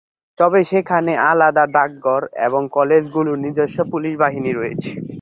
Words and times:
তবে, 0.39 0.59
সেখানে 0.63 1.11
আলাদা 1.29 1.65
ডাকঘর 1.75 2.21
এবং 2.47 2.61
কলেজগুলোর 2.71 3.37
নিজস্ব 3.45 3.77
পুলিশ 3.91 4.13
বাহিনী 4.23 4.51
রয়েছে। 4.53 4.91